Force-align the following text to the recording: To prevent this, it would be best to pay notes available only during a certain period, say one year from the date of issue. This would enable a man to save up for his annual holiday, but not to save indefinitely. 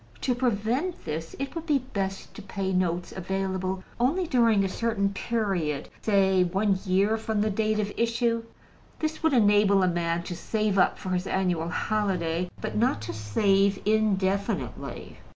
To 0.21 0.33
prevent 0.33 1.05
this, 1.05 1.35
it 1.37 1.53
would 1.53 1.67
be 1.67 1.77
best 1.77 2.33
to 2.33 2.41
pay 2.41 2.73
notes 2.73 3.11
available 3.11 3.83
only 3.99 4.25
during 4.25 4.63
a 4.63 4.67
certain 4.67 5.09
period, 5.13 5.89
say 6.01 6.43
one 6.43 6.79
year 6.87 7.17
from 7.17 7.41
the 7.41 7.51
date 7.51 7.79
of 7.79 7.91
issue. 7.95 8.41
This 8.97 9.21
would 9.21 9.33
enable 9.33 9.83
a 9.83 9.87
man 9.87 10.23
to 10.23 10.35
save 10.35 10.79
up 10.79 10.97
for 10.97 11.09
his 11.09 11.27
annual 11.27 11.69
holiday, 11.69 12.49
but 12.59 12.75
not 12.75 12.99
to 13.03 13.13
save 13.13 13.77
indefinitely. 13.85 15.19